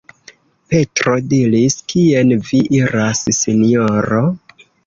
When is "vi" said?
2.49-2.65